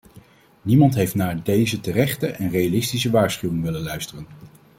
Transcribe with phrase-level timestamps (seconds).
[0.61, 4.25] Niemand heeft naar deze terechte en realistische waarschuwingen willen luisteren.